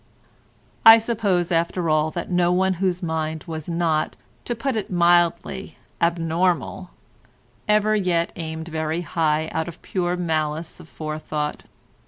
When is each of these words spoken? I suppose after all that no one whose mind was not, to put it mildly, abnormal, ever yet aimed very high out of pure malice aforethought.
I 0.83 0.97
suppose 0.97 1.51
after 1.51 1.87
all 1.87 2.09
that 2.09 2.31
no 2.31 2.51
one 2.51 2.73
whose 2.81 3.03
mind 3.03 3.43
was 3.45 3.69
not, 3.69 4.15
to 4.45 4.55
put 4.55 4.75
it 4.75 4.89
mildly, 4.91 5.77
abnormal, 6.01 6.89
ever 7.67 7.95
yet 7.95 8.31
aimed 8.35 8.67
very 8.69 9.01
high 9.01 9.47
out 9.53 9.67
of 9.67 9.79
pure 9.83 10.17
malice 10.17 10.79
aforethought. 10.81 11.65